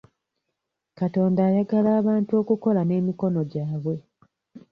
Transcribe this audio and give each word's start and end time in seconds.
Katonda 0.99 1.39
ayagala 1.49 1.89
abantu 2.01 2.31
okukola 2.41 2.81
n'emikono 2.85 3.39
gyabwe. 3.51 3.95